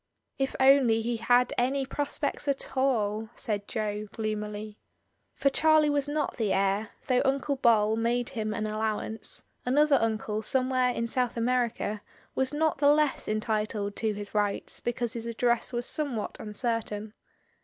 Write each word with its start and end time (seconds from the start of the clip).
"If 0.39 0.55
only 0.59 1.03
he 1.03 1.17
had 1.17 1.53
any 1.59 1.85
prospects 1.85 2.47
at 2.47 2.75
all," 2.75 3.29
said 3.35 3.67
Jo, 3.67 4.07
gloomily. 4.11 4.79
For 5.35 5.51
Charlie 5.51 5.91
was 5.91 6.07
not 6.07 6.37
the 6.37 6.53
heir, 6.53 6.89
though 7.05 7.21
Uncle 7.23 7.55
Bol 7.57 7.95
made 7.97 8.29
him 8.29 8.51
an 8.51 8.65
allowance; 8.65 9.43
another 9.63 9.99
uncle 10.01 10.41
somewhere 10.41 10.89
in 10.89 11.05
South 11.05 11.37
America 11.37 12.01
was 12.33 12.51
not 12.51 12.79
the 12.79 12.89
less 12.91 13.27
entitled 13.27 13.95
to 13.97 14.13
his 14.13 14.33
172 14.33 14.33
MRS. 14.33 14.33
DYMOND. 14.33 14.45
rights 14.45 14.79
because 14.79 15.13
his 15.13 15.27
address 15.27 15.71
was 15.71 15.85
somewhat 15.85 16.37
uncertain. 16.39 17.13